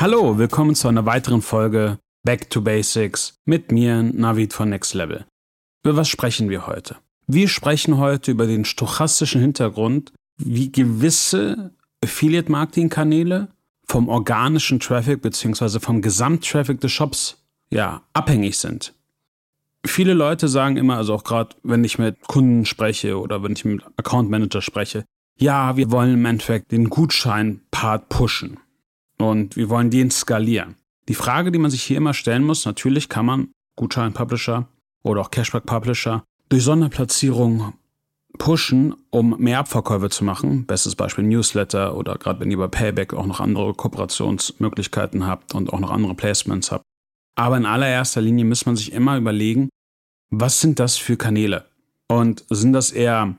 [0.00, 5.26] Hallo, willkommen zu einer weiteren Folge Back to Basics mit mir, Navid von Next Level.
[5.84, 6.96] Über was sprechen wir heute?
[7.26, 13.48] Wir sprechen heute über den stochastischen Hintergrund, wie gewisse Affiliate-Marketing-Kanäle
[13.84, 15.80] vom organischen Traffic bzw.
[15.80, 17.36] vom Gesamttraffic des Shops
[17.68, 18.94] ja, abhängig sind.
[19.84, 23.66] Viele Leute sagen immer, also auch gerade wenn ich mit Kunden spreche oder wenn ich
[23.66, 25.04] mit Account Manager spreche,
[25.36, 28.56] ja, wir wollen im Endeffekt den Gutschein-Part pushen
[29.20, 30.76] und wir wollen den skalieren.
[31.08, 34.68] Die Frage, die man sich hier immer stellen muss, natürlich kann man Gutschein-Publisher
[35.02, 37.74] oder auch Cashback-Publisher durch Sonderplatzierung
[38.38, 40.66] pushen, um mehr Abverkäufe zu machen.
[40.66, 45.72] Bestes Beispiel Newsletter oder gerade wenn ihr bei Payback auch noch andere Kooperationsmöglichkeiten habt und
[45.72, 46.84] auch noch andere Placements habt.
[47.36, 49.68] Aber in allererster Linie muss man sich immer überlegen,
[50.30, 51.66] was sind das für Kanäle?
[52.08, 53.36] Und sind das eher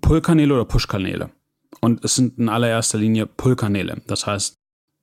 [0.00, 1.30] Pull-Kanäle oder Push-Kanäle?
[1.80, 4.02] Und es sind in allererster Linie Pull-Kanäle.
[4.06, 4.57] Das heißt,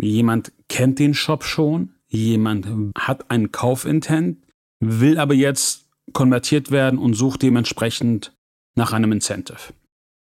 [0.00, 2.66] Jemand kennt den Shop schon, jemand
[2.98, 4.38] hat einen Kaufintent,
[4.80, 8.32] will aber jetzt konvertiert werden und sucht dementsprechend
[8.74, 9.74] nach einem Incentive.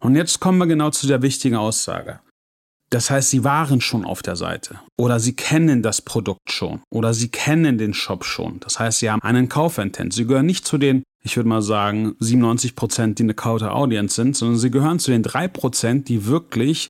[0.00, 2.20] Und jetzt kommen wir genau zu der wichtigen Aussage.
[2.90, 7.14] Das heißt, Sie waren schon auf der Seite oder Sie kennen das Produkt schon oder
[7.14, 8.60] Sie kennen den Shop schon.
[8.60, 10.12] Das heißt, Sie haben einen Kaufintent.
[10.12, 14.14] Sie gehören nicht zu den, ich würde mal sagen, 97 Prozent, die eine Counter Audience
[14.14, 16.88] sind, sondern Sie gehören zu den drei Prozent, die wirklich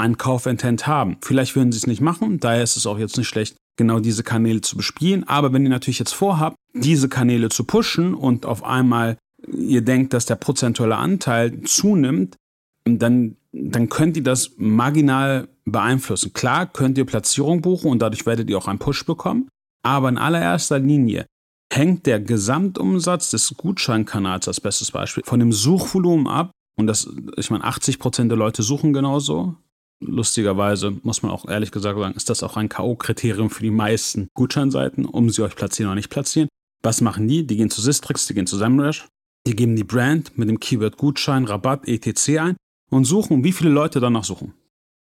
[0.00, 1.18] einen Kaufintent haben.
[1.22, 4.22] Vielleicht würden sie es nicht machen, daher ist es auch jetzt nicht schlecht, genau diese
[4.22, 5.24] Kanäle zu bespielen.
[5.28, 10.12] Aber wenn ihr natürlich jetzt vorhabt, diese Kanäle zu pushen und auf einmal ihr denkt,
[10.12, 12.36] dass der prozentuelle Anteil zunimmt,
[12.84, 16.32] dann, dann könnt ihr das marginal beeinflussen.
[16.32, 19.48] Klar könnt ihr Platzierung buchen und dadurch werdet ihr auch einen Push bekommen.
[19.82, 21.26] Aber in allererster Linie
[21.72, 26.50] hängt der Gesamtumsatz des Gutscheinkanals als bestes Beispiel von dem Suchvolumen ab.
[26.76, 29.56] Und das, ich meine, 80 Prozent der Leute suchen genauso
[30.00, 34.28] lustigerweise, muss man auch ehrlich gesagt sagen, ist das auch ein K.O.-Kriterium für die meisten
[34.34, 36.48] Gutscheinseiten, um sie euch platzieren oder nicht platzieren.
[36.82, 37.46] Was machen die?
[37.46, 39.06] Die gehen zu Sistrix, die gehen zu SEMrush,
[39.46, 42.38] die geben die Brand mit dem Keyword Gutschein, Rabatt, etc.
[42.38, 42.56] ein
[42.90, 44.54] und suchen, wie viele Leute danach suchen.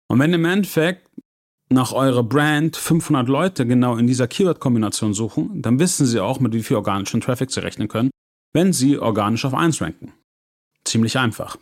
[0.07, 1.09] Und wenn im Endeffekt
[1.69, 6.53] nach eurer Brand 500 Leute genau in dieser Keyword-Kombination suchen, dann wissen sie auch, mit
[6.53, 8.11] wie viel organischen Traffic sie rechnen können,
[8.53, 10.11] wenn sie organisch auf 1 ranken.
[10.83, 11.57] Ziemlich einfach.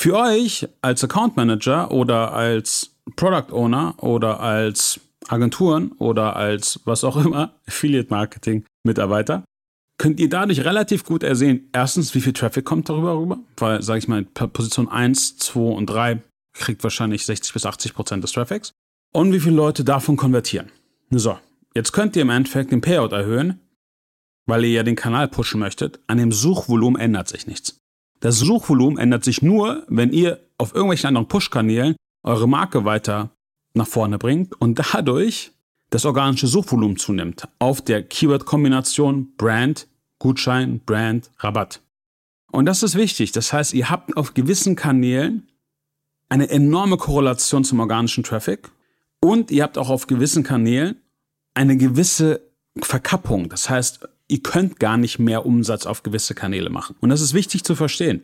[0.00, 7.02] Für euch als Account Manager oder als Product Owner oder als Agenturen oder als was
[7.02, 9.42] auch immer, Affiliate Marketing Mitarbeiter,
[9.98, 13.98] könnt ihr dadurch relativ gut ersehen, erstens, wie viel Traffic kommt darüber rüber, weil, sage
[13.98, 16.22] ich mal, Position 1, 2 und 3
[16.52, 18.70] kriegt wahrscheinlich 60 bis 80 Prozent des Traffics
[19.12, 20.70] und wie viele Leute davon konvertieren.
[21.10, 21.40] So,
[21.74, 23.58] jetzt könnt ihr im Endeffekt den Payout erhöhen,
[24.46, 25.98] weil ihr ja den Kanal pushen möchtet.
[26.06, 27.80] An dem Suchvolumen ändert sich nichts.
[28.20, 33.30] Das Suchvolumen ändert sich nur, wenn ihr auf irgendwelchen anderen Push-Kanälen eure Marke weiter
[33.74, 35.52] nach vorne bringt und dadurch
[35.90, 41.80] das organische Suchvolumen zunimmt auf der Keyword-Kombination Brand, Gutschein, Brand, Rabatt.
[42.50, 43.32] Und das ist wichtig.
[43.32, 45.48] Das heißt, ihr habt auf gewissen Kanälen
[46.28, 48.70] eine enorme Korrelation zum organischen Traffic
[49.20, 50.96] und ihr habt auch auf gewissen Kanälen
[51.54, 52.40] eine gewisse
[52.80, 53.48] Verkappung.
[53.48, 56.96] Das heißt, ihr könnt gar nicht mehr Umsatz auf gewisse Kanäle machen.
[57.00, 58.22] Und das ist wichtig zu verstehen.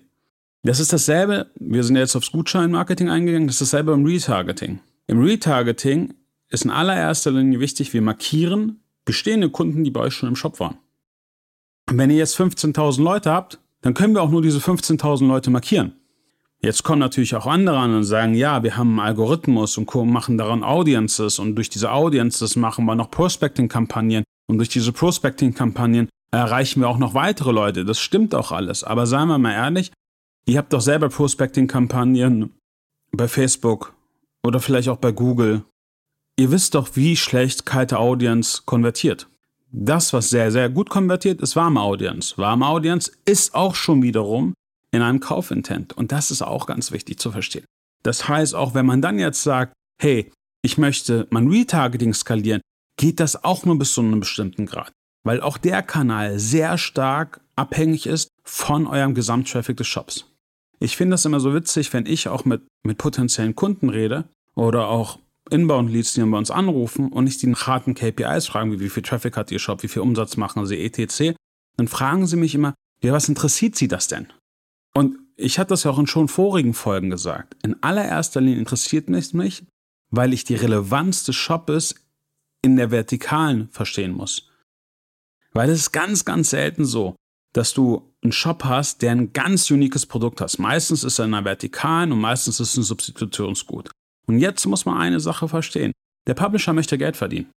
[0.62, 4.80] Das ist dasselbe, wir sind jetzt aufs Gutscheinmarketing eingegangen, das ist dasselbe im Retargeting.
[5.06, 6.14] Im Retargeting
[6.48, 10.60] ist in allererster Linie wichtig, wir markieren bestehende Kunden, die bei euch schon im Shop
[10.60, 10.78] waren.
[11.90, 15.50] Und wenn ihr jetzt 15.000 Leute habt, dann können wir auch nur diese 15.000 Leute
[15.50, 15.92] markieren.
[16.60, 20.38] Jetzt kommen natürlich auch andere an und sagen, ja, wir haben einen Algorithmus und machen
[20.38, 26.80] daran Audiences und durch diese Audiences machen wir noch Prospecting-Kampagnen und durch diese Prospecting-Kampagnen erreichen
[26.80, 27.84] wir auch noch weitere Leute.
[27.84, 28.84] Das stimmt auch alles.
[28.84, 29.92] Aber seien wir mal ehrlich,
[30.46, 32.52] ihr habt doch selber Prospecting-Kampagnen
[33.12, 33.94] bei Facebook
[34.44, 35.64] oder vielleicht auch bei Google.
[36.36, 39.28] Ihr wisst doch, wie schlecht kalte Audience konvertiert.
[39.70, 42.36] Das, was sehr, sehr gut konvertiert, ist warme Audience.
[42.38, 44.54] Warme Audience ist auch schon wiederum
[44.92, 45.92] in einem Kaufintent.
[45.92, 47.64] Und das ist auch ganz wichtig zu verstehen.
[48.02, 50.30] Das heißt, auch wenn man dann jetzt sagt, hey,
[50.62, 52.60] ich möchte mein Retargeting skalieren,
[52.96, 54.92] geht das auch nur bis zu einem bestimmten Grad.
[55.24, 60.30] Weil auch der Kanal sehr stark abhängig ist von eurem Gesamttraffic des Shops.
[60.80, 64.24] Ich finde das immer so witzig, wenn ich auch mit, mit potenziellen Kunden rede
[64.54, 65.18] oder auch
[65.50, 69.36] Inbound-Leads, die bei uns anrufen und ich die harten KPIs fragen, wie, wie viel Traffic
[69.36, 71.36] hat Ihr Shop, wie viel Umsatz machen Sie, etc.,
[71.76, 74.32] dann fragen sie mich immer, ja, was interessiert Sie das denn?
[74.94, 77.56] Und ich hatte das ja auch in schon vorigen Folgen gesagt.
[77.64, 79.64] In allererster Linie interessiert mich, mich
[80.10, 81.94] weil ich die Relevanz des Shoppes
[82.64, 84.48] in der Vertikalen verstehen muss.
[85.52, 87.14] Weil es ist ganz, ganz selten so,
[87.52, 90.58] dass du einen Shop hast, der ein ganz uniques Produkt hat.
[90.58, 93.90] Meistens ist er in der Vertikalen und meistens ist es ein Substitutionsgut.
[94.26, 95.92] Und jetzt muss man eine Sache verstehen.
[96.26, 97.50] Der Publisher möchte Geld verdienen.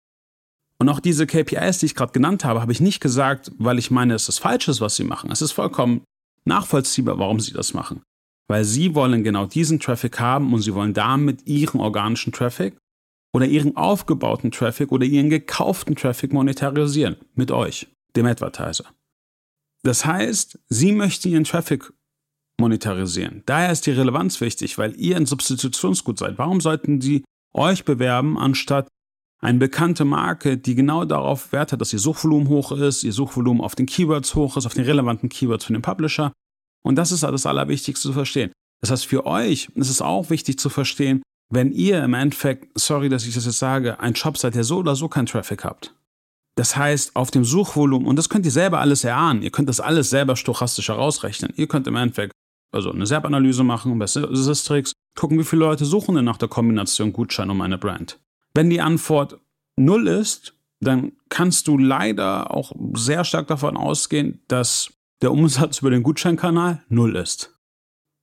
[0.80, 3.92] Und auch diese KPIs, die ich gerade genannt habe, habe ich nicht gesagt, weil ich
[3.92, 5.32] meine, es ist falsches, was sie machen.
[5.32, 6.04] Es ist vollkommen
[6.46, 8.02] nachvollziehbar, warum sie das machen.
[8.48, 12.76] Weil sie wollen genau diesen Traffic haben und sie wollen damit ihren organischen Traffic
[13.36, 17.86] oder ihren aufgebauten Traffic oder ihren gekauften Traffic monetarisieren mit euch,
[18.16, 18.86] dem Advertiser.
[19.84, 21.92] Das heißt, sie möchten ihren Traffic
[22.58, 23.44] monetarisieren.
[23.46, 26.38] Daher ist die Relevanz wichtig, weil ihr ein Substitutionsgut seid.
[26.38, 28.88] Warum sollten sie euch bewerben, anstatt
[29.42, 33.76] eine bekannte Marke, die genau darauf wertet, dass ihr Suchvolumen hoch ist, ihr Suchvolumen auf
[33.76, 36.32] den Keywords hoch ist, auf den relevanten Keywords für den Publisher.
[36.86, 38.54] Und das ist das Allerwichtigste zu verstehen.
[38.80, 43.10] Das heißt, für euch ist es auch wichtig zu verstehen, wenn ihr im Endeffekt, sorry,
[43.10, 45.94] dass ich das jetzt sage, ein Shop seid, der so oder so keinen Traffic habt.
[46.56, 49.80] Das heißt, auf dem Suchvolumen, und das könnt ihr selber alles erahnen, ihr könnt das
[49.80, 51.54] alles selber stochastisch herausrechnen.
[51.56, 52.32] Ihr könnt im Endeffekt
[52.72, 57.14] also eine SERP-Analyse machen bei Systrix, gucken, wie viele Leute suchen denn nach der Kombination
[57.14, 58.20] Gutschein um eine Brand.
[58.54, 59.40] Wenn die Antwort
[59.78, 65.90] null ist, dann kannst du leider auch sehr stark davon ausgehen, dass der Umsatz über
[65.90, 67.55] den Gutscheinkanal null ist.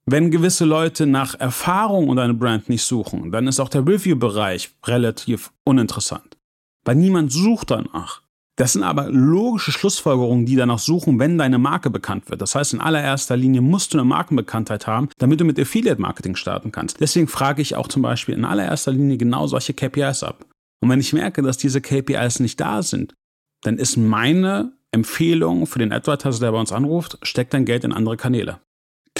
[0.05, 4.71] Wenn gewisse Leute nach Erfahrung und eine Brand nicht suchen, dann ist auch der Review-Bereich
[4.85, 6.37] relativ uninteressant.
[6.83, 8.21] Weil niemand sucht danach.
[8.57, 12.41] Das sind aber logische Schlussfolgerungen, die danach suchen, wenn deine Marke bekannt wird.
[12.41, 16.71] Das heißt, in allererster Linie musst du eine Markenbekanntheit haben, damit du mit Affiliate-Marketing starten
[16.71, 16.99] kannst.
[16.99, 20.45] Deswegen frage ich auch zum Beispiel in allererster Linie genau solche KPIs ab.
[20.81, 23.15] Und wenn ich merke, dass diese KPIs nicht da sind,
[23.63, 27.93] dann ist meine Empfehlung für den Advertiser, der bei uns anruft, steck dein Geld in
[27.93, 28.59] andere Kanäle.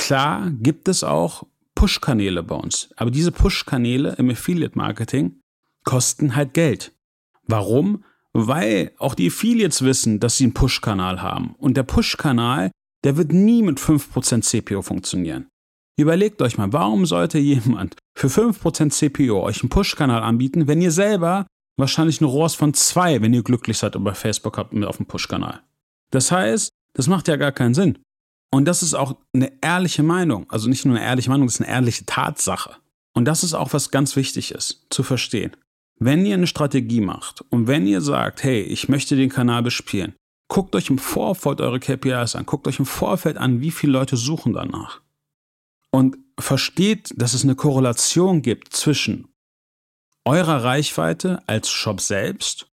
[0.03, 1.45] Klar gibt es auch
[1.75, 5.39] Push-Kanäle bei uns, aber diese Push-Kanäle im Affiliate-Marketing
[5.83, 6.93] kosten halt Geld.
[7.47, 8.03] Warum?
[8.33, 11.55] weil auch die Affiliates wissen, dass sie einen Push-Kanal haben.
[11.59, 12.71] Und der Push-Kanal,
[13.03, 15.47] der wird nie mit 5% CPO funktionieren.
[15.95, 20.91] Überlegt euch mal, warum sollte jemand für 5% CPO euch einen Push-Kanal anbieten, wenn ihr
[20.91, 21.45] selber
[21.77, 25.05] wahrscheinlich ein ROAS von 2, wenn ihr glücklich seid bei Facebook habt, mit auf dem
[25.05, 25.61] Push-Kanal.
[26.09, 27.99] Das heißt, das macht ja gar keinen Sinn.
[28.53, 30.45] Und das ist auch eine ehrliche Meinung.
[30.51, 32.75] Also nicht nur eine ehrliche Meinung, das ist eine ehrliche Tatsache.
[33.15, 35.57] Und das ist auch was ganz wichtig ist, zu verstehen.
[35.97, 40.13] Wenn ihr eine Strategie macht und wenn ihr sagt, hey, ich möchte den Kanal bespielen,
[40.49, 44.17] guckt euch im Vorfeld eure KPIs an, guckt euch im Vorfeld an, wie viele Leute
[44.17, 45.01] suchen danach.
[45.89, 49.29] Und versteht, dass es eine Korrelation gibt zwischen
[50.25, 52.67] eurer Reichweite als Shop selbst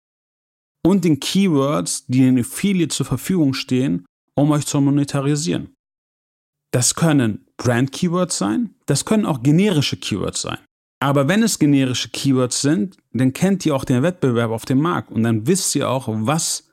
[0.83, 4.06] und den Keywords, die in Affiliate zur Verfügung stehen,
[4.37, 5.75] um euch zu monetarisieren.
[6.71, 10.59] Das können Brand-Keywords sein, das können auch generische Keywords sein.
[11.01, 15.11] Aber wenn es generische Keywords sind, dann kennt ihr auch den Wettbewerb auf dem Markt
[15.11, 16.69] und dann wisst ihr auch, was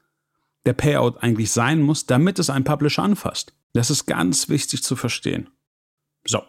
[0.66, 3.54] der Payout eigentlich sein muss, damit es ein Publisher anfasst.
[3.74, 5.50] Das ist ganz wichtig zu verstehen.
[6.26, 6.42] So,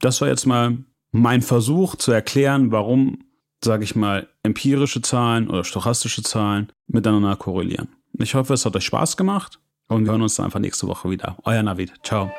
[0.00, 0.78] das war jetzt mal
[1.12, 3.24] mein Versuch zu erklären, warum,
[3.62, 7.88] sage ich mal, empirische Zahlen oder stochastische Zahlen miteinander korrelieren.
[8.18, 11.10] Ich hoffe, es hat euch Spaß gemacht und wir hören uns dann einfach nächste Woche
[11.10, 11.36] wieder.
[11.44, 11.92] Euer Navid.
[12.02, 12.30] Ciao.